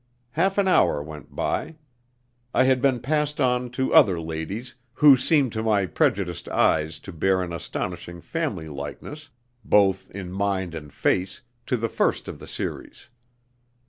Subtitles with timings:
[0.31, 1.75] Half an hour went by.
[2.55, 7.13] I had been passed on to other ladies, who seemed to my prejudiced eyes to
[7.13, 9.29] bear an astonishing family likeness,
[9.63, 13.09] both in mind and face, to the first of the series.